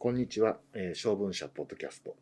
[0.00, 2.14] こんにちは、えー、小文社ポッドキャスト、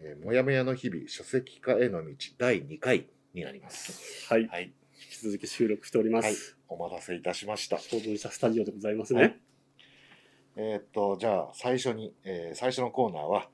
[0.00, 4.26] えー、もやもやの日々書籍化への道第2回になります。
[4.28, 4.48] はい。
[4.48, 4.64] はい。
[4.64, 4.70] 引
[5.08, 6.26] き続き収録しております。
[6.26, 6.36] はい。
[6.68, 7.78] お待たせいたしました。
[7.78, 9.20] 小文社スタジオでございますね。
[9.20, 9.40] はい
[10.56, 13.48] えーっと、じゃあ最初に、えー最初のコーナーは、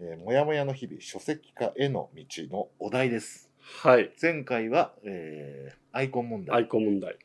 [0.00, 3.50] えーもやもやの日々書籍化への道のお題です。
[3.82, 4.10] はい。
[4.22, 6.56] 前回は、えーアイコン問題。
[6.56, 7.18] アイコン問題。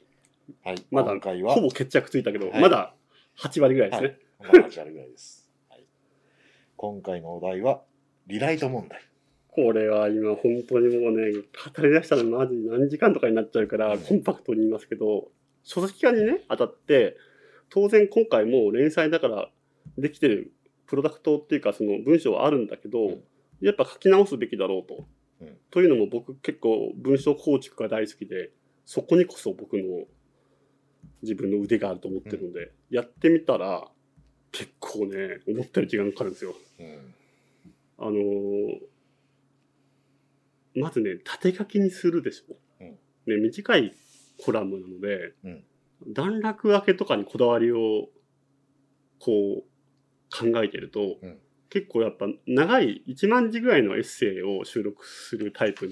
[0.66, 0.86] はい。
[0.92, 2.94] まだ今回は、ほぼ決着ついたけど、はいまだ
[3.40, 4.18] 8割ぐらいですね。
[4.40, 5.47] まだ8割ぐらいです。
[6.78, 7.82] はい、今回のお題は、
[8.28, 9.02] リライト問題。
[9.50, 15.30] これは今本当にもうね、語り出したらマジ何時間とかになっちゃうから、うんコンパクトに言いますけど、
[15.64, 17.18] 書籍化にね、当たって、
[17.70, 19.50] 当然今回もう連載だから
[19.98, 20.54] できてる
[20.86, 23.24] プロダクトっていうかその文章はあるんだけど、うん
[23.60, 25.08] やっぱ書き直すべきだろうと。
[25.42, 28.52] うんというのも僕結構文章構築が大好きで、
[28.86, 30.06] そこにこそ僕の
[31.24, 33.88] 自分の腕があると思ってるので、やってみたら
[34.58, 36.56] 結構ね、思ったより時間かかるんですよ。
[36.80, 37.14] うん。
[38.00, 38.80] あのー
[40.80, 42.56] まずね、縦書きにするでしょ。
[42.82, 43.96] うんね、短い
[44.44, 45.64] コラムなので、うん
[46.08, 48.08] 段落分けとかにこだわりを
[49.20, 49.64] こう
[50.30, 51.40] 考えてると、うん
[51.70, 55.90] 結構やっぱ長い1万字ぐらいのエッセイを収録するタイプ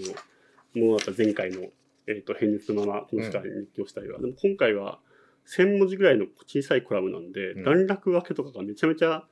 [0.74, 1.64] のものだった前回の、
[2.08, 5.00] えー、と平日のままこの世界に日記をしたりは、でも今回は
[5.48, 7.64] 1000文字ぐらいの小さいコラムなんで、うん。
[7.64, 9.26] 段落分けとかがめちゃめちゃ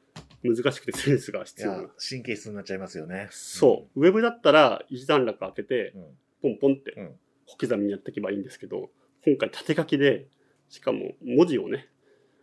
[0.43, 1.81] 難しくてセンスがい必要な。
[1.83, 3.27] や、神経質になっちゃいますよね。
[3.31, 6.03] そう、ウェブだったら一段落開けてう、ん。
[6.41, 7.15] ポンポンってうん。
[7.45, 8.89] 小刻みにやっていけばいいんですけど、
[9.25, 10.27] 今回縦書きで、
[10.69, 11.89] しかも文字をね、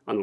[0.06, 0.22] あの、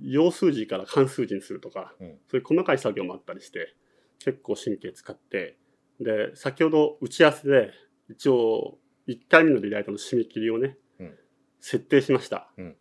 [0.00, 2.18] 要数字から漢数字にするとか、うん。
[2.28, 3.74] そういう細かい作業もあったりして、
[4.18, 5.56] 結構神経使って、
[6.00, 7.72] で、先ほど打ち合わせで、
[8.08, 10.76] 一応、1回目のリライトの締め切りをね、うん
[11.60, 12.50] 設定しました。
[12.58, 12.76] うん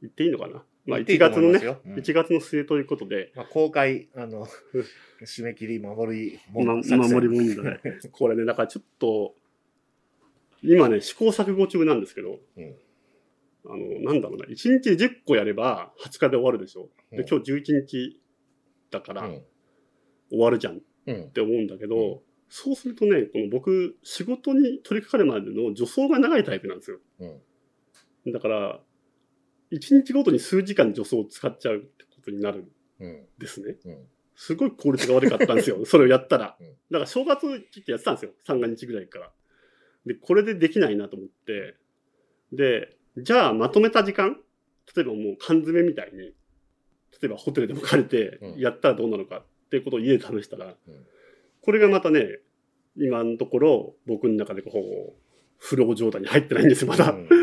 [0.00, 0.64] 言っていいのかな？
[0.84, 4.46] まあ1言っていいと月のね思います、ようん1月の末ということで、まあ、公開、あの、
[5.22, 6.74] 締め切り守りもま、
[7.08, 7.80] 守り問題。
[8.10, 9.36] これね、だからちょっと、
[10.62, 12.74] 今ね、試行錯誤中なんですけど、うん
[13.64, 14.48] あの、なんだろうな、1
[14.82, 16.90] 日10個やれば20日で終わるでしょ？
[17.12, 18.20] で、今日11日
[18.90, 19.42] だからうん
[20.30, 21.30] 終わるじゃんっうん。
[21.30, 22.20] て思うんだけど、うん
[22.54, 27.00] そうするとね、この僕、仕事に取り掛かるまでの助走が長いタイプなんですよ。
[27.20, 27.40] うん。
[28.26, 28.80] だから、
[29.72, 32.68] 1日ごとに数時間助走を使っちゃうってことになるん
[33.00, 33.26] うん。
[33.38, 33.76] ですね。
[33.84, 34.06] うん。
[34.36, 35.84] すごい効率が悪かったんですよ。
[35.86, 36.56] それをやったら。
[36.60, 38.32] うんだから正月切ってやってたんですよ。
[38.44, 39.32] 三が日ぐらいから。
[40.04, 41.76] で、これでできないなと思って。
[42.52, 44.38] で、じゃあまとめた時間？
[44.94, 46.34] 例えばもう缶詰みたいに、例
[47.24, 51.06] えばホテルでも借りてうんやったらどうなのかっていうことを家で試したら、うん
[51.62, 52.40] これがまたね、
[52.96, 55.22] 今のところ僕の中でこう、
[55.58, 57.12] フロー状態に入ってないんですよ、まだ。
[57.12, 57.41] うん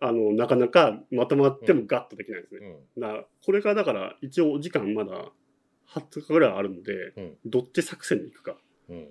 [0.00, 2.60] あの、なかなかまとまってもガッとできないですね。
[2.96, 3.00] うん。
[3.00, 5.32] だからこれがだから一応お時間まだ
[5.88, 8.56] 20日ぐらいあるので、うんどっち作戦に行くか。
[8.88, 9.08] うん。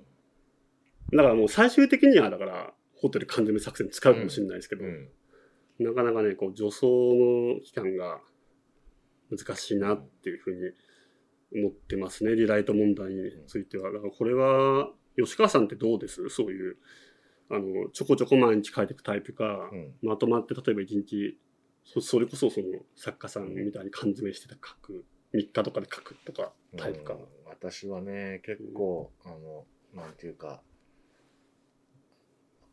[1.11, 5.09] だからもう最終的にはだからホテル缶詰作戦使うかもしれないですけど、うん。
[5.79, 8.21] なかなかね、こう助走の期間が
[9.31, 10.53] 難しいなっていうふう
[11.55, 13.91] に思ってますね、リライト問題については。
[13.91, 16.29] だからこれは、吉川さんってどうです？
[16.29, 16.77] そういう、
[17.49, 19.93] あの、ちょこちょこ毎日書いていくタイプか、うん。
[20.01, 21.37] まとまって例えば一日
[21.85, 29.65] そそれこそその作家さんみたいに缶詰してた書く3日とかで書くとかタイプかうん私はね、結構、あの、
[29.95, 30.61] なんていうか、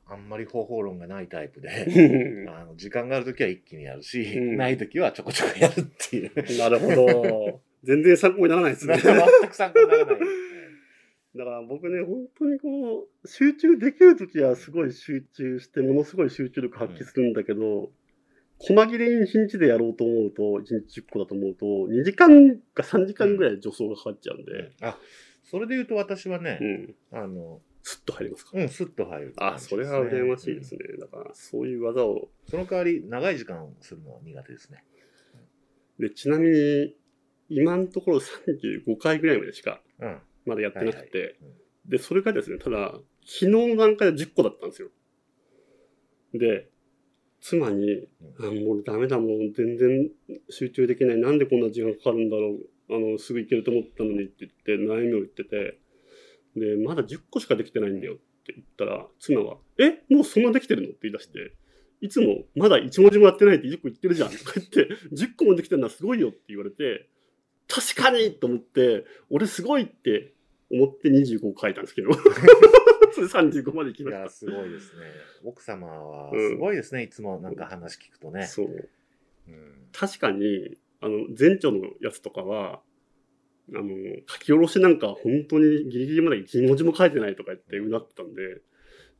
[0.09, 1.69] あんまり方法論がないタイプで、
[2.50, 6.59] あの時間があるときは一気にやるし、うんないときはちょこちょこやるっていう。
[6.59, 10.16] なるほど全然参考にならないですね 全く参考にならない。
[11.36, 17.91] だから僕ね本当にこう集中できる時はすごい集中してものすごい集中力発揮するんだけど、
[18.58, 24.98] 細切れに1日でやろうと思うと1日10個だと思うと2時間か3時間ぐらい助走がかかっちゃうんで、あ、
[25.44, 26.58] それで言うと私はね
[27.12, 30.80] う、ん、あの、スッと入りますか、うん、スッと入る、あそれは羨ましいですね。
[30.80, 32.28] ね、だからそういう技を。
[32.48, 34.84] その代わり、長い時間するのは苦手ですね。
[35.98, 36.94] でちなみに
[37.50, 40.18] 今のところ35回ぐらいまでしかうん。
[40.50, 41.36] まだやってなくて、はいはい。
[41.86, 42.92] でそれがですねただ
[43.24, 44.88] 昨日の段階で10個だったんですよ。
[46.34, 46.68] で
[47.41, 48.08] 妻に
[48.38, 50.10] 「あもうダメだもう全然
[50.48, 51.16] 集中できない。
[51.16, 52.58] なんでこんな時間かかるんだろ
[52.88, 52.94] う。
[52.94, 55.78] あのすぐ行けると思ったのに」って言って悩みを言ってて。
[56.56, 58.14] でまだ10個しかできてないんだよ。
[58.14, 61.53] って言ったら妻は「えもうそんなできてるの?」って言い出して。
[62.03, 64.30] いつもまだ1文字もやってないって10個言ってるじゃん。
[64.30, 67.10] とか言って10個もできてるのはすごいよって言われて
[67.68, 70.32] 確かにと思って俺すごいって
[70.70, 72.10] 思って25書いたんですけど。
[73.12, 75.06] それ35まで行きいや、ましすごいですね。
[75.44, 78.46] 奥様はうんすごいですね、いつもなんか話聞くとた、ね。
[78.46, 78.88] そう。
[79.48, 79.88] うん。
[79.92, 82.82] 確かにあの前著のやつとかは
[83.74, 83.88] あの、
[84.26, 88.62] 書き下ろしなんか本当にギリギリまで一文字も書いてないとか言ってうなってたんで、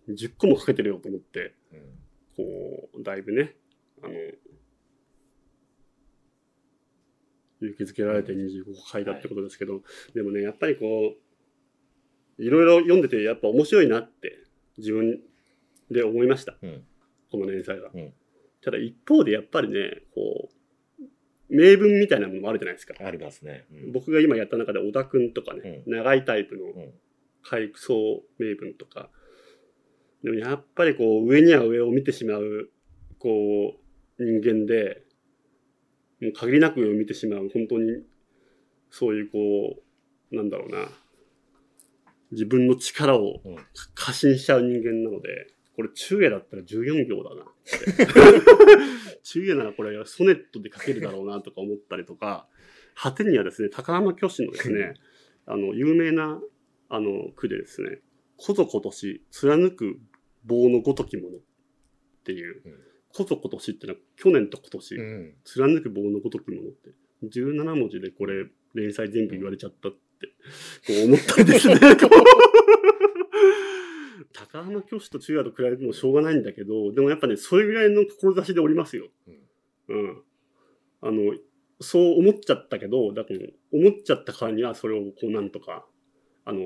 [0.09, 1.81] 10個も書けてるよと思って、うん。
[2.37, 3.55] こう、だいぶね、
[4.03, 4.15] あの、
[7.61, 9.83] 勇気づけられて25個書いたってことですけど、
[10.15, 11.30] でもね、やっぱりこう、
[12.41, 14.39] いろいろ読んでてやっぱ面白いなって
[14.79, 15.21] 自分
[15.91, 16.57] で思いました。
[16.63, 16.85] うん
[17.31, 17.91] この連載が。
[17.95, 18.13] うん
[18.63, 21.05] ただ一方でやっぱりね、こう、
[21.49, 22.93] 名文みたいなものもあるじゃないですか。
[23.03, 23.65] ありますね。
[23.73, 26.93] うん僕が今やった中で小田くんとかね、長いタイプのうん
[27.43, 29.09] 回想名文とか、
[30.23, 32.71] でもやっぱりこう上には上を見てしまう、
[33.19, 33.77] こ
[34.19, 35.03] う人間で、
[36.21, 38.03] もう限りなく上を見てしまう、本当に
[38.91, 39.83] そういうこ
[40.33, 40.91] う、なんだろうな、
[42.33, 43.57] 自分の力をうん。
[43.95, 47.47] 過信しちゃう人間なので、これ中英だったら14行だな。
[49.23, 52.49] 中英ならこれソネットで書けるだろうなとか思ったりとか、
[52.95, 54.95] 果てにはですね、高浜虚子のですね、
[55.47, 56.41] あの、有名な、
[56.89, 58.01] あの、句でですね、
[58.37, 59.99] こぞことし、貫く
[60.45, 61.41] 棒のごときものっ
[62.25, 62.75] ていううん、
[63.09, 65.35] こぞことしってのは去年と今年、うん。
[65.45, 66.91] 貫く棒のごときものって、
[67.25, 69.91] 17文字でこれ、連載全部言われちゃった
[70.87, 71.77] こう思ったりですね。
[74.33, 79.09] 高浜虚子と中也と比べてもしょうがないんだけど、でもやっぱね、それぐらいの志でおりますよ。
[79.89, 80.23] うん。
[81.03, 81.35] あの、
[81.81, 83.41] そう思っちゃったけど、だから
[83.73, 85.87] 思っちゃったからにはそれをこうなんとか、
[86.45, 86.61] あの、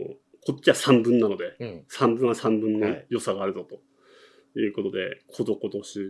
[0.47, 3.81] こっちは三分なので、うん三分は三分のはい良さがあるぞと
[4.59, 6.01] いうことで、こぞことし、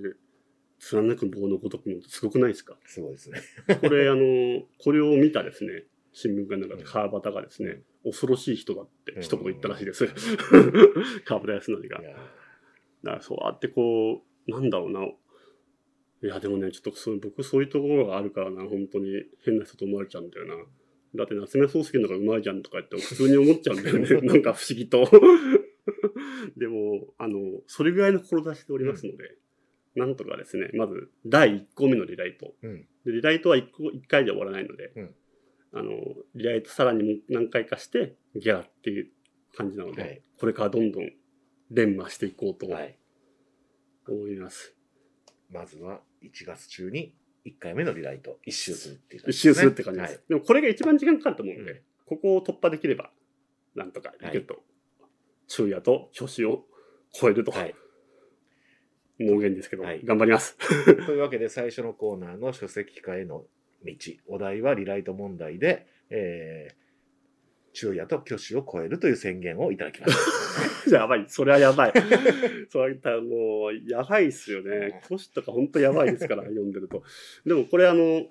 [0.80, 2.76] 貫く棒のごとくのってすごくないですか？
[2.86, 3.40] すごいですね。
[3.80, 10.06] これ、あの、これを見たですね、新聞がなんかうん川端がですね、恐ろしい人だって一言言ったらしいです。
[11.26, 11.98] 川端康成が。
[11.98, 15.04] だからそうやってこう、なんだろうな。
[16.22, 20.54] いや、でもね、ちょっとそう僕そういうところがあるからな、本当に変な人と思われちゃうんだよな。
[21.16, 24.08] だって夏目漱石の方がうまいじゃんとか言って普通に思っちゃうんだよね。
[24.22, 25.04] なんか不思議と。
[26.56, 29.36] でも、あの、それぐらいの志でおりますので、
[29.96, 32.54] なんとかですね、まず第1項目のリライト。
[32.62, 35.14] うんでリライトは 1, 個1回で終わらないので、うん
[35.74, 35.90] あの、
[36.34, 39.08] リライトさらにもう何回かして、ギャラっていう
[39.56, 41.10] 感じなので、はいこれからどんどん
[41.70, 42.98] 連磨していこうとはい。
[44.08, 44.74] 思います。
[45.50, 47.14] まずは1月中に
[47.46, 50.22] 1回目のリライト、一周するっていう感一じですね、周するって感じです。
[50.28, 53.10] でもこれが一番時間かかると思うので、うんここを突破できれば、
[53.74, 54.62] なんとかいけると。
[55.48, 56.64] 昼夜と虚子を
[57.12, 57.62] 超えると、はい。
[57.62, 57.74] はい。
[59.20, 60.56] 盲言ですけど、はい頑張ります。
[61.06, 63.46] というわけで最初のコーナーの書籍化への
[63.84, 63.94] 道、
[64.28, 66.74] お題はリライト問題で、えー、
[67.72, 70.96] 昼夜と虚子を超えるという宣言をいただきました。
[70.96, 71.24] やばい。
[71.28, 71.92] それはやばい。
[72.70, 75.00] そういったもう、やばいっすよね。
[75.04, 77.02] 虚子とか本当やばいですから、 読んでると。
[77.44, 78.26] でもこれあの、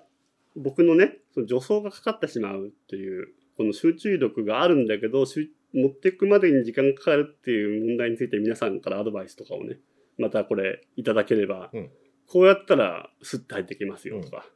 [0.56, 9.80] 僕のね、その助走がかかってしまうっていう、この集中力があるんだけど、集持っていくまでに時間がかかるっていう問題について皆さんからアドバイスとかをね、
[10.16, 11.90] またこれいただければ、うん
[12.26, 14.46] こうやったらスッと入ってきますよとか、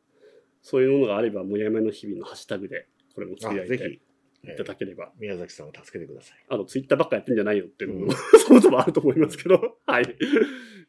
[0.70, 3.98] そういうものがあれば、もやめの日々のハッシュタグでこれもつぶやいてあぜ
[4.44, 5.10] ひ、いただければ。
[5.18, 6.44] 宮崎さんを助けてください。
[6.50, 10.16] あの、ツイッターばっかやってんじゃないよっていうのも、うんそもそもあると思いますけど、 はい。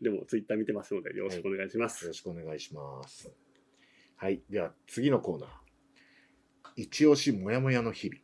[0.02, 2.04] でも、ツイッター見てますので、よろしくお願いします。
[2.04, 3.34] よろしくお願いします。
[4.18, 4.42] はい。
[4.50, 5.50] では次のコーナー。
[6.76, 8.22] 一押しもやもやの日々。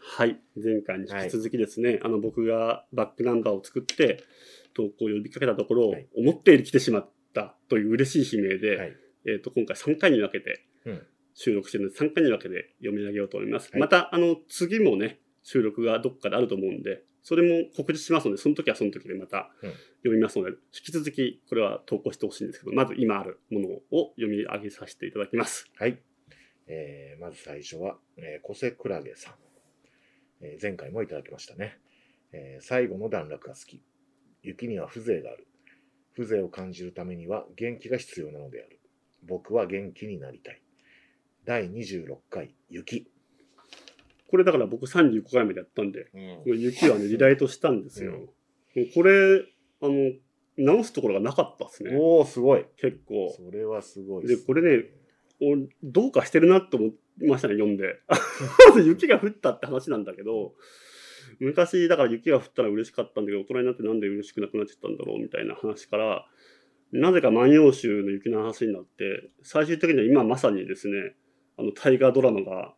[0.00, 0.40] はい。
[0.56, 4.24] 前回に引き続きですね、あの、僕がバックナンバーを作って、
[4.72, 8.96] 投稿を呼びかけたところ、はい思ったより来てしまったという嬉しい悲鳴で、はい。
[9.26, 10.69] えっ、と、今回3回に分けてうん
[11.34, 13.70] 収録してるので、3回に分けて読み上げようと思います。
[13.72, 19.70] はいまた、あの、次もね、収録がどっかであると思うんで、それも告知しますので、その時はその時でまたうん
[20.02, 20.56] 読みますので、引
[20.86, 25.70] き続きこれは投稿してほしいんですけど、まず今あるものを読み上げさせていただきます。
[25.76, 25.98] はい。
[26.66, 29.34] えーまず最初は、えー、コセクラゲさん。
[30.40, 31.78] えー前回もいただきましたね。
[32.32, 33.82] えー最後の段落が好き。
[34.42, 35.46] 雪には風情がある。
[36.16, 38.80] 風情を感じるためには元気が必要なのである。
[39.22, 40.62] 僕は元気になりたい。
[41.44, 43.06] 第26回、雪。
[44.30, 48.12] これだから僕35回目でやったんで、うんこれ雪はね、リライトしたんですよ。
[48.94, 49.42] これ、
[49.82, 50.12] あの、
[50.56, 51.96] 直すところがなかったですね。
[51.98, 52.66] おー、すごい。
[52.76, 53.34] 結構。
[53.36, 54.84] それはすごいでこれね、
[55.40, 56.92] おどうかしてるなって思い
[57.26, 57.96] ましたね、読んで。
[58.84, 60.54] 雪が降ったって話なんだけど、
[61.38, 66.26] 昔、だから雪が降ったら嬉しかったんだけど、大人になってなんで嬉しくなくなっちゃったんだろうみたいな話から、
[66.92, 71.14] なぜか万葉集の雪の話になって、最終的には今まさにですね、
[71.60, 72.74] あの、大河ドラマが、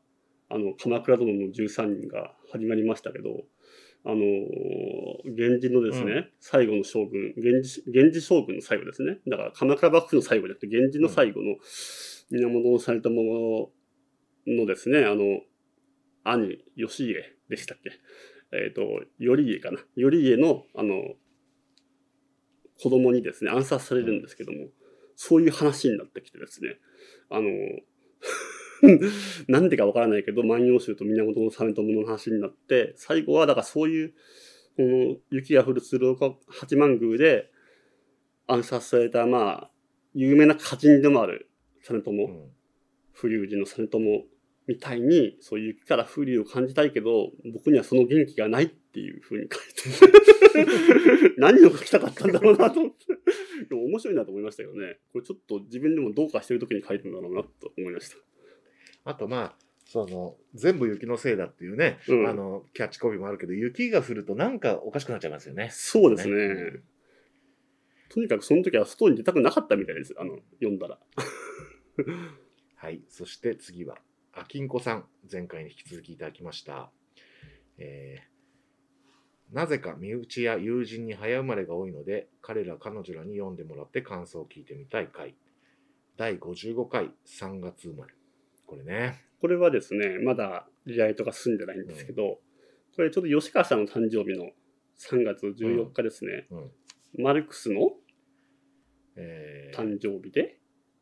[0.48, 3.44] あの、鎌倉殿の13人が始まりましたけど、
[4.04, 4.18] あのー
[5.24, 9.20] 源氏のですね、うん最後の将軍、源氏、源氏将軍の最後ですね。
[9.28, 11.56] だから鎌倉幕府の最後じゃなくて、源氏の最後の
[12.30, 13.70] 源実朝
[14.48, 15.42] のですね、あの、
[16.24, 17.14] 兄、義家
[17.48, 17.92] でしたっけ？
[18.50, 18.82] えっ、と、
[19.20, 19.78] 頼家かな？
[19.96, 21.14] 頼家の、あの、
[22.82, 24.66] 子供にですね、暗殺されるんですけども、
[25.14, 26.80] そういう話になってきてですね、
[27.30, 27.48] あの、
[29.46, 34.14] なんでかわからないけど、万葉集と源実朝の話になって、最後は、だからそういう、
[34.76, 37.50] この雪が降る鶴岡八幡宮で
[38.46, 39.70] 暗殺された、まあ、
[40.14, 41.48] 有名な歌人でもある
[41.88, 42.50] 実朝、うん
[43.14, 43.98] 風流寺の実朝
[44.66, 53.06] みたいに、そういう雪から風流を感じたいけど、僕にはその元気がないっていう風に書いて 何を書きたかったんだろうなと思って。
[53.68, 54.98] でも面白いなと思いましたよね。
[55.12, 58.31] これちょっと自分でもどうかしてる時に書いてるんだろうなと思いました。
[59.04, 59.52] あとまあ
[59.84, 65.68] その全部雪のせいだっていうね、うんあのキャッチコピーもあるけど雪が降るとなんかおかしくなっちゃいますよね。
[65.72, 66.80] そうですね。
[68.08, 70.14] とにかくその時は外に出たくなかったみたいです。
[70.18, 70.98] あの、読んだら。
[72.76, 73.02] はい。
[73.08, 73.96] そして次は、
[74.32, 75.08] あきんこさん。
[75.30, 76.92] 前回に引き続きいただきました。
[77.78, 78.32] えー
[79.52, 85.34] なぜか身内や友人に早生まれが多いので、彼ら彼女らに読んでもらって感想を聞いてみたい回。
[86.16, 88.14] 第55回3月生まれ。
[88.72, 89.20] これね。
[89.42, 92.38] これはですね、まだリライトが済んでないんですけど、
[92.96, 94.46] これちょっと吉川さんの誕生日の
[94.98, 97.22] 3月14日ですね、うん。
[97.22, 97.90] マルクスの
[99.16, 100.58] えー誕生日で、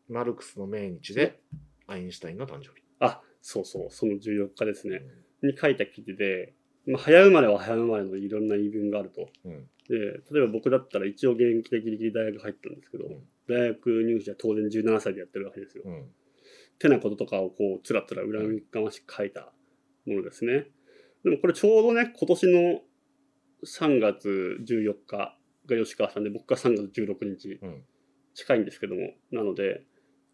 [0.09, 1.41] マルクスの命日で、
[1.87, 2.83] アインシュタインの誕生日。
[2.99, 5.03] あ、そうそう、その14日ですね、
[5.43, 6.55] うに書いた記事で、
[6.87, 9.29] まあ、早生まれは早生まれのいろんな言い分があると。
[9.49, 9.53] ん。
[9.53, 9.69] うん。
[9.89, 9.97] で、
[10.33, 15.83] 例えば僕だったら一応現役でギリギリ大学入ったんですけど、うん大学入試は当然17歳でやってるわけですよ。
[15.85, 16.09] うん。
[16.81, 19.53] てなこととかをこう、つらつら恨みがましく書いた
[20.07, 20.67] ものですね。
[21.23, 22.81] でもこれちょうどね、今年の
[23.65, 27.85] 3月14日が吉川さんで、僕が3月16日うん。
[28.33, 29.85] 近いんですけども、なので、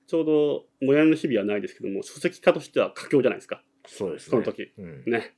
[0.06, 3.64] ちょうど、もやの日々はないですけども、書籍化としては佳境じゃないですか。
[3.86, 4.30] そうですね。
[4.30, 4.72] その時。
[4.78, 5.04] うん。
[5.06, 5.34] ね。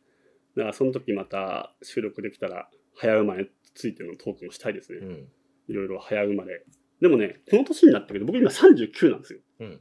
[0.56, 4.98] だからその時また収録できたら、早生まれについてのトークもしたいですね。
[4.98, 5.28] うん。
[5.68, 6.64] いろいろ早生まれ。
[7.00, 9.40] でもね、この年になったけど、僕今39なんですよ。
[9.60, 9.80] うん。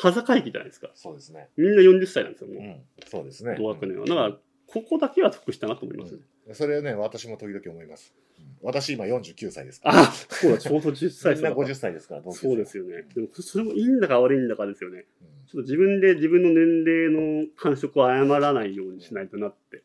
[0.00, 0.90] 端境期じゃないですか。
[0.94, 1.48] そうですね。
[1.56, 2.62] みんな40歳なんですよ、もう。
[2.62, 2.82] うん。
[3.06, 3.56] そうですね。
[3.58, 4.06] 同学年は。
[4.06, 4.32] だから、
[4.66, 6.20] ここだけは得したなと思いますね。
[6.52, 8.14] それはね、私も時々思います。
[8.62, 10.00] 私今49歳ですから。
[10.02, 13.04] あそうだ、ちょうど10歳 みんなそうだ50歳ですから、そうですよね。
[13.14, 15.04] でも、それもいいんだか悪いんだかですよね。
[15.22, 19.82] うんちょっと自分で自分の年齢の感触を誤らないようにしないとなって、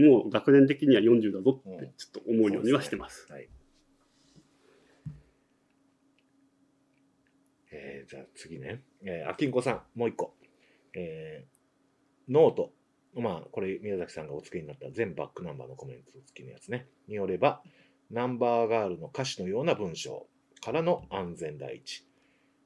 [0.00, 3.30] もう学年的には40だぞって、ちょっと思うようにはしてます。
[3.30, 3.48] はい。
[7.72, 8.82] えーじゃあ次ね。
[9.04, 10.34] えー、あきんこさん、もう一個。
[10.94, 11.56] えー
[12.28, 12.72] ノート。
[13.14, 16.88] まあ、これ、宮崎さんがお付けになった全バックナンバーのコメント付きのやつね。
[17.08, 17.62] によれば、
[18.10, 20.26] ナンバーガールの歌詞のような文章
[20.60, 22.06] からの安全第一。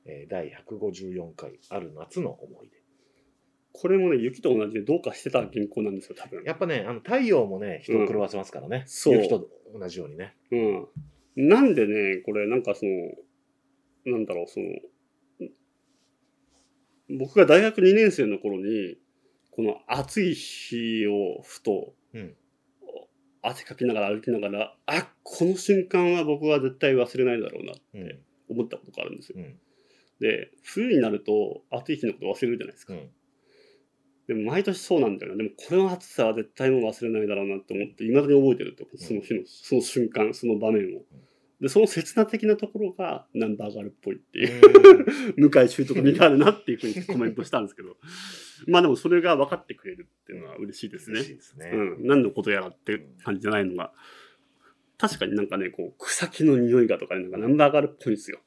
[0.06, 2.80] えー第154回、ある夏の思い出。
[3.72, 6.42] これもね、雪と同じでどうかしてた原稿なんですよ、多分。
[6.44, 8.84] やっぱね、あの太陽もね、人を狂わせますからね。
[8.86, 10.34] そう雪と同じようにね。
[10.50, 11.48] うん。
[11.48, 13.12] なんでね、これなんかその、
[14.06, 14.66] なんだろう、その、
[17.18, 18.98] 僕が大学2年生の頃に、
[19.50, 22.34] この暑い日をふと、うん。
[23.42, 28.56] 汗かきながら歩きながら、あ、この瞬間は僕は絶対忘れないだろうなってうん。
[28.56, 29.36] 思ったことがあるんですよ。
[29.38, 29.58] うん。
[30.20, 32.94] で、冬になると暑い日のこと忘れるじゃないですか。
[32.94, 33.10] うん。
[34.28, 35.38] でも毎年そうなんだよな。
[35.38, 41.02] でもこれの暑さは絶対もう忘れないだろうなって思って、未だに覚えてると、その日の、その瞬間、その場面を。
[41.60, 44.62] で、その切な的なところがナンバーガールっぽいっていう、
[45.50, 47.96] 向井修徳味があるなっていうふうにコメントしたんですけど、
[48.66, 51.32] まあでもそれが分かってくれるっていうのは嬉しいですね嬉し。
[51.32, 51.70] いですね。
[51.72, 52.06] うん。
[52.06, 53.92] 何のことやらって感じじゃないのが。
[54.96, 58.40] 確かになんかね、こう、草木の匂いがとかね、なんかナンバーガールっぽいんですよ。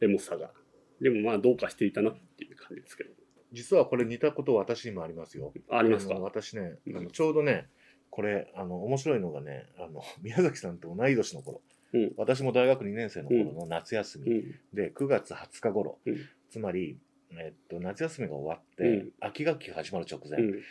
[0.00, 0.52] エモさが。
[1.00, 3.10] でもまあどうかしていたなっていう感じですけど。
[3.52, 5.52] 実はこれ似たこと私にもありますよ。
[5.70, 6.14] ありますか？
[6.14, 7.68] 私ね、うんあのちょうどね、
[8.10, 11.60] これ、あの、面白いのがね、あの、宮崎さんと同い年の頃、
[11.92, 14.54] うん私も大学2年生の頃の夏休み、うん。
[14.74, 16.16] で、9月20日頃、うん
[16.50, 16.96] つまり、
[17.32, 20.62] えっと、夏休みが終わって、うん秋学期が始まる直前うん。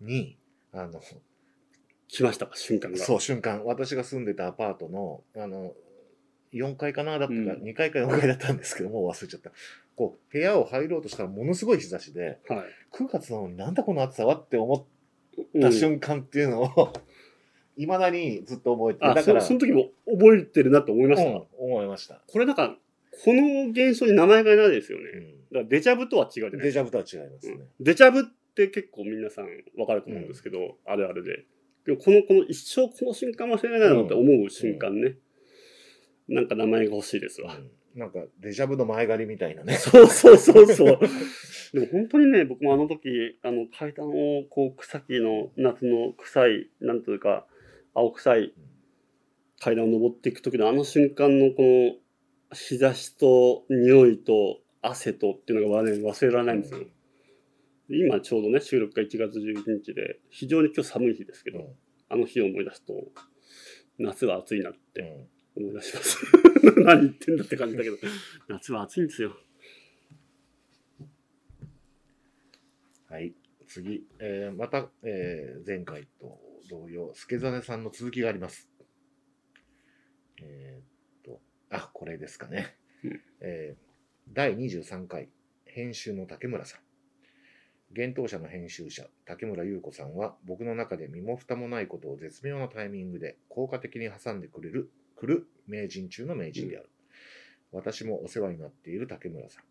[0.00, 0.38] に、
[0.72, 1.00] あの、
[2.08, 2.98] 来ましたか、瞬間が。
[2.98, 5.74] そう、瞬間、私が住んでたアパートの、あの、
[6.52, 9.50] 4階かなだったか、うん2階か4階だったんですけど、もう忘れちゃった。
[9.96, 12.64] こう、部屋を入ろうとしたらものすごい日差しで、はい。
[12.92, 14.84] 9月なのになんだこの暑さはって思っ
[15.54, 16.92] うんた瞬間っていうのを、
[17.76, 21.30] いまだにずっと覚えてるあだから、そその時も覚えてるなと思いました。
[21.30, 22.20] うん思いました。
[22.26, 22.76] これなんか、
[23.24, 25.04] この現象に名前がないですよね。
[25.14, 26.64] うんだからデジャブとは違うじゃないですか。
[26.64, 27.54] デジャブとは違いますね。
[27.54, 28.22] うんデジャブっ
[28.54, 29.46] て結構皆さん
[29.78, 31.44] わかると思うんですけど、あるあるで。
[31.84, 35.16] でもこの、この一生この瞬間忘れないだろうって思う瞬間ね。
[36.28, 37.54] なんか名前が欲しいですわ。
[37.54, 39.76] うんなんかデジャブの前借りみたいなね。
[39.80, 40.98] そうそうそうそう。
[41.72, 47.46] でも本当にね、僕もあの時、あの階段をこう草木の夏の臭い、なんというか、
[47.98, 48.54] 青臭い
[49.58, 56.80] 階段を登っていく時のあの瞬間のこの日差しと匂いと汗とっていうのが、ね、忘れられないんですよ。
[57.88, 61.66] 今ちょうどね、収録が1月11日で、非常に今日寒い日ですけど、うん
[62.08, 62.94] あの日を思い出すと、
[63.98, 65.26] 夏は暑いなっうてん
[65.56, 66.18] 思い出します。
[66.84, 67.96] 何言ってんだって感じだけど、
[68.48, 69.36] 夏は暑いんですよ。
[73.08, 73.34] はい。
[73.66, 76.38] 次、えーまた、えー前回と
[76.68, 78.70] 同様、助真さんの続きがあります。
[80.42, 82.76] えーっと、あ、これですかね。
[83.04, 83.86] うんえー
[84.32, 85.28] 第23回、
[85.64, 86.80] 編集の竹村さん。
[87.96, 96.90] 幻冬者の編集者、竹村優子さんは、僕の中で身も蓋もないことを絶妙なタイミングで効果的に挟んでくれる、くる名人中の名人である。
[97.70, 99.64] 私もお世話になっている竹村さん。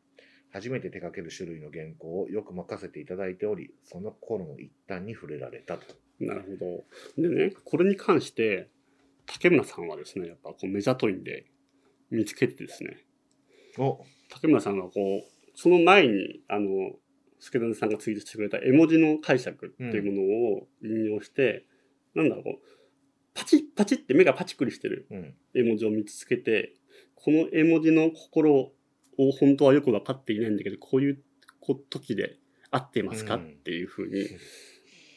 [0.51, 5.83] 初めて手掛ける種類の原稿をよく任せていただいており、その頃の一端に触れられたと。
[6.19, 6.83] なるほ
[7.17, 7.29] ど。
[7.29, 8.69] でね、これに関して、
[9.25, 11.45] 竹村さんはですね、やっぱこう目ざといんで、
[12.11, 13.05] 見つけてですね、
[13.77, 16.91] お竹村さんがこう、その前に、あの、
[17.39, 20.21] 助田さんがツイートしてくれた絵文字の解釈っていうもの
[20.57, 21.65] を引用して、
[22.13, 22.75] なんだろう、こう
[23.33, 25.33] パチッパチッって目がパチクリしてるうん。
[25.53, 26.73] 絵文字を見つけて、
[27.15, 28.71] この絵文字の心を
[29.39, 31.23] 本当はよく分かっていないんだけど、こういう
[31.59, 32.37] こ時で
[32.71, 34.11] 合ってますか、うんっていうふうに。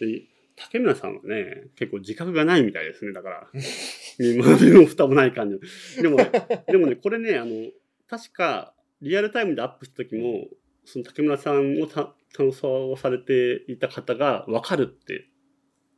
[0.00, 0.28] で
[0.58, 3.48] 竹村さんはね、結構自覚がないみたいですね、だから。
[4.18, 6.02] 身も蓋もない感じ。
[6.02, 6.18] でも、
[6.66, 7.70] でもね、これね、あの、
[8.08, 10.48] 確か、リアルタイムでアップした時も、
[10.84, 15.28] その竹村さんをた担当されていた方が分かるって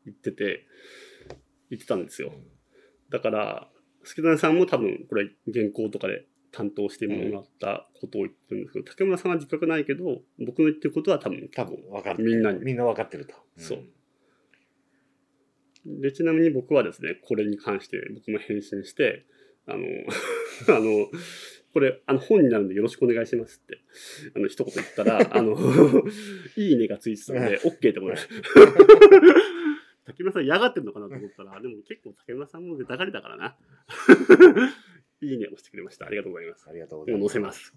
[0.05, 0.67] 言ってて、
[1.71, 2.33] 言ってたんですよ。
[3.09, 3.71] だから、
[4.05, 12.25] 助田さんも多分これ原稿とかで担当してもらったことを言ってるんですけど、竹村さんは自覚ないけど、僕の言ってることは多分多分分かる。
[12.25, 13.35] みんなにみんな分かってると。
[13.57, 13.85] そう
[15.87, 19.25] で、ちなみに僕はですね、これに関して僕も返信して、
[19.67, 19.85] あの、
[20.77, 21.11] あの、
[21.73, 23.79] これ、あの、本になるんでよろしくお願いしますって、
[24.35, 25.57] あの、一言言ったら、 あの、
[26.57, 28.29] いいねがついてたので、OK ってことです。
[30.07, 33.57] 竹村さん嫌がってるのかなと思ったら、でも結構竹村さんも出たがりだからな。
[35.23, 36.07] いいねをしてくれました。
[36.07, 36.67] ありがとうございます。
[36.69, 37.33] ありがとうございもうます。
[37.35, 37.75] 載せます。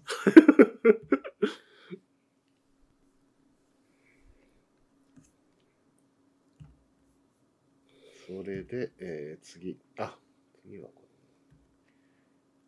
[8.26, 9.78] それで、えー次。
[9.98, 10.16] あ、
[10.62, 11.02] 次はこ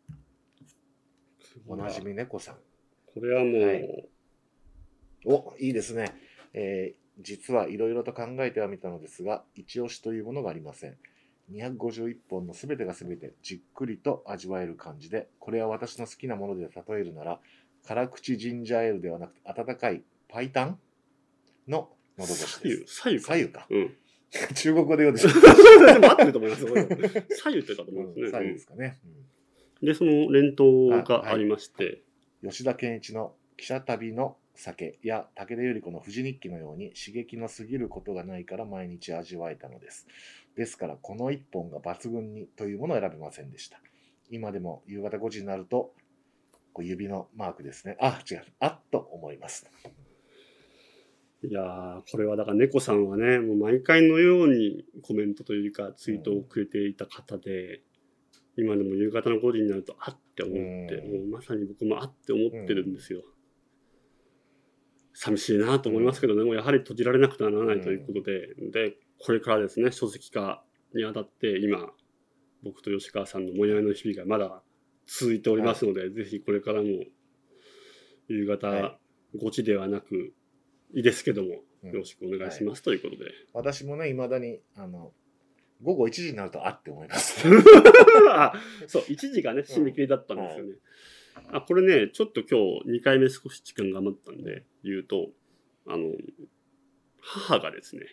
[0.09, 0.15] れ。
[1.67, 2.55] おなじみ猫さん。
[3.13, 4.07] これはもう、はい
[5.25, 6.13] お、いいですね。
[6.53, 10.97] えー実はいろいろと考えてはみたのですが、一押しというものがありません。
[11.51, 17.39] 251本のすべてがすべてじっくりと味わえる感じで、これは私の好きなもので例えるなら、
[17.87, 20.79] 辛口ジンジャーエールではなくて、温かいパイタン
[21.67, 22.95] の喉越し左右、です。
[22.95, 23.27] 左右か。
[23.27, 23.67] 左右か。
[23.69, 23.97] うん。
[24.55, 25.29] 中国語で言うでしょ。
[25.99, 26.65] 待ってると思います。
[26.65, 28.31] 左右ってたと思うんですね。
[28.31, 28.99] 左右ですかね。
[29.81, 32.01] で、その連投がありまして、うん
[32.43, 40.07] 吉田健一の記者旅の酒や武田百合子の富士日記のように刺激の過ぎることがないから毎日味わえたのです。
[40.55, 43.79] ですからこの一本が抜群にというものを選べませんでした。
[44.29, 45.93] 今でも夕方5時になると
[46.73, 47.97] こう指のマークですね。
[47.99, 48.45] あ、違う。
[48.59, 49.69] あっと思います。
[51.43, 57.81] いやー、これはだから猫さんはね、もう毎回のようにコメントというかツイートをくれていた方で、
[58.57, 61.31] 今でも夕方の5時になるとあって思って、うん。
[61.31, 63.21] もうまさに僕もあって思ってるんですよ。
[65.13, 71.91] 寂しいなと思いますけどね、もうやはり閉じられなくてはならないということで、で、これからですね、書籍化にあたって今、
[72.63, 74.63] 僕と吉川さんのもやいの日々がまだ
[75.05, 76.87] 続いておりますので、ぜひこれからも
[78.27, 78.97] 夕方は
[79.35, 80.33] 5時ではなく、いい
[80.93, 81.49] ですけども、
[81.83, 81.91] うん。
[81.91, 83.31] よろしくお願いしますということで。
[83.53, 85.11] 私もね、いまだにあの
[85.81, 87.47] 午後1時になるとあって思います。
[88.31, 88.53] あ
[88.87, 90.75] そう、1時がね、締め切りだったんですよね。
[91.51, 95.31] あ、これね、ちょっと今日2回目少し時間が余ったんで言うと、
[95.85, 96.13] あの、
[97.19, 98.05] 母がですね、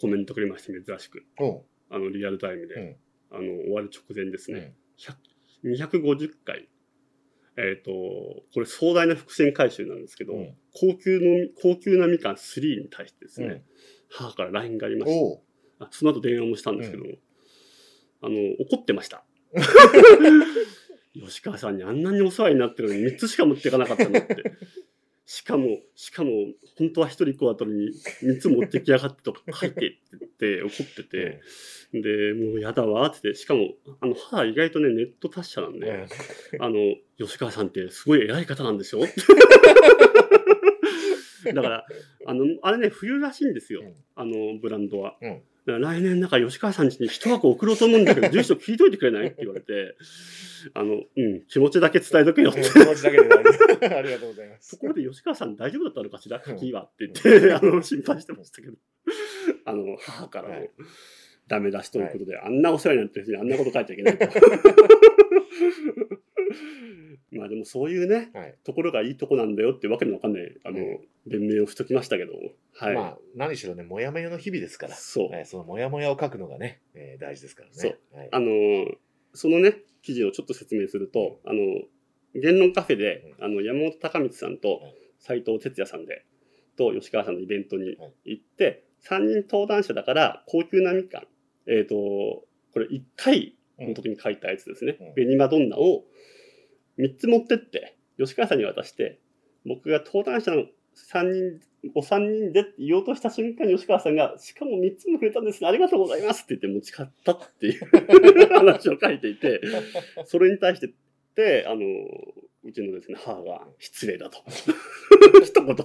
[0.00, 1.64] コメントくれまして珍しく、おう。
[1.90, 2.96] あの、リアルタイムで、うん。
[3.30, 5.14] あの、終わる直前ですね、うん。
[5.14, 5.16] 100
[5.64, 6.68] 250回、
[7.58, 13.62] えっ、と、これ壮大な伏線回収なんですけど、うん高級の、高級なみかん3に対してですね、うん
[14.08, 15.40] 母から LINE がありまして、おう
[15.80, 17.04] あその後電話もしたんですけど、
[18.22, 19.24] あの、怒ってました。
[21.14, 24.52] 吉川さんにあんなにお世話になってるのに3つしか持っていかなかったのって。
[25.28, 26.30] しかも、しかも、
[26.78, 27.88] 本当は1人1個あたりに
[28.22, 31.40] 3つ持ってきやがってとか書いてって怒ってて、
[31.92, 35.92] で、もうやだわってて、しかも、あの、母意外とね、ネット達者なんで、う
[36.58, 36.76] んあの、
[37.18, 39.02] 吉川さんってすごい偉い方なんですよ。
[41.52, 41.84] だから、
[42.26, 43.82] あの、あれね、冬らしいんですよ。
[43.82, 45.16] うんあの、ブランドは。
[45.20, 49.26] うん来年、なんか吉川さん家に一箱送ろうと思うんだけど、 住所聞いといてくれない？
[49.26, 49.96] って言われて、
[50.74, 52.62] あの、うん、気持ちだけ伝えとけよって。
[52.62, 53.24] 気持ちだけで
[53.94, 54.70] ありがとうございます。
[54.70, 56.38] ところで吉川さん大丈夫だったのかしら？
[56.40, 58.74] 鍵はって言って、あの、心配してましたけど。
[59.64, 60.60] あの、母からはい。
[60.62, 60.70] も、
[61.48, 64.26] ダメ出しということで、あんなお世話になってる人にあんなこと書いちゃいけないと。
[67.32, 68.54] まあでもそういうね、はい。
[68.64, 71.00] ところがいいとこなんだよってわけのわかんない、あの、うん。
[71.26, 72.32] 弁明をしときましたけど、
[72.72, 72.94] はい。
[72.94, 74.94] まあ何しろねもやもやの日々ですから。
[74.94, 75.30] そう。
[75.30, 77.74] はいそのもやもやを書くのがね、えー大事ですからね。
[77.74, 77.98] そう。
[78.16, 78.28] はい。
[78.30, 78.48] あの、
[79.32, 81.60] そのね、記事をちょっと説明すると、あの、
[82.34, 86.24] 言論カフェで、あの、山本隆光さんとはい斉藤哲也さんで、
[86.76, 88.12] と吉川さんのイベントにはい。
[88.24, 91.26] 行って、3人登壇者だから高級なみかん、
[91.66, 94.96] えっ、と、これ1回の時に書いたやつですね。
[95.00, 95.14] うん。
[95.14, 96.04] ベニマドンナを
[96.98, 99.20] 3つ持ってって、吉川さんに渡して、
[99.66, 100.64] 僕が登壇者の
[100.96, 101.60] 3人、
[101.94, 107.84] お三人でって言おうとした瞬間に吉川さんが、しかも3つもくれたんですね、ありがとうございますって言って持ち帰ったっていう
[108.54, 109.60] 話を書いていて、
[110.24, 110.90] それに対してっ
[111.34, 111.84] て、あの、
[112.64, 114.42] うちのですね、母が失礼だと。
[115.44, 115.76] 一言。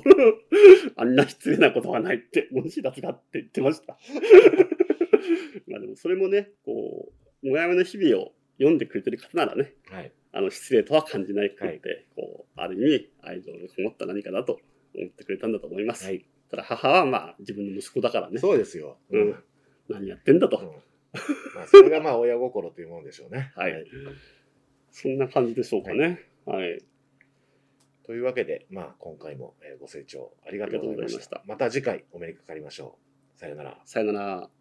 [0.96, 4.00] あんな失礼なことはないって、問題脱がって言ってました。
[5.68, 7.12] まあでもそれもね、こ
[7.44, 14.60] う、もやもやの日々を読んでくれてる方ならね、はいあの失礼とは感じないくて、こう、ある意味、愛情のこもった何かだと
[14.96, 16.06] 思ってくれたんだと思います。
[16.06, 19.36] はいただ母はまあ自分の息子だからね、そうですよ、うん
[19.88, 20.58] 何やってんだと。
[20.58, 23.52] うんまあ、それがまあ親心というものでしょうね。
[23.56, 23.86] はい
[24.90, 26.20] そんな感じでしょうかね。
[26.46, 26.84] はい。
[28.04, 31.16] というわけで、まあ、今回もえーご清聴ありがとうございました。
[31.16, 32.98] ありがとうございましたまた次回お目にかかりましょ
[33.38, 33.40] う。
[33.40, 33.82] さよなら。
[33.86, 34.61] さよなら。